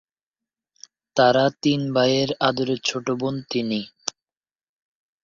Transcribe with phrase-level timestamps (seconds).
[1.17, 3.81] তার তিন ভাইয়ের আদরের ছোট বোন তিনি।